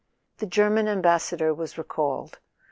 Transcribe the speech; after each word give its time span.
The 0.39 0.47
German 0.47 0.87
Am¬ 0.87 0.99
bassador 1.03 1.53
was 1.53 1.77
recalled. 1.77 2.39